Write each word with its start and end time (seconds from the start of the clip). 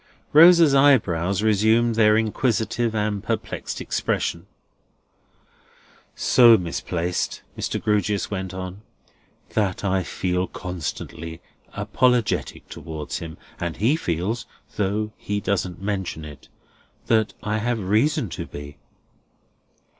Rosa's 0.33 0.73
eyebrows 0.73 1.43
resumed 1.43 1.93
their 1.93 2.17
inquisitive 2.17 2.95
and 2.95 3.23
perplexed 3.23 3.79
expression. 3.79 4.47
"So 6.15 6.57
misplaced," 6.57 7.43
Mr. 7.55 7.79
Grewgious 7.79 8.31
went 8.31 8.51
on, 8.51 8.81
"that 9.49 9.83
I 9.83 10.01
feel 10.01 10.47
constantly 10.47 11.39
apologetic 11.73 12.67
towards 12.67 13.19
him. 13.19 13.37
And 13.59 13.77
he 13.77 13.95
feels 13.95 14.47
(though 14.75 15.11
he 15.17 15.39
doesn't 15.39 15.79
mention 15.83 16.25
it) 16.25 16.47
that 17.05 17.35
I 17.43 17.59
have 17.59 17.77
reason 17.79 18.29
to 18.29 18.47
be." 18.47 18.77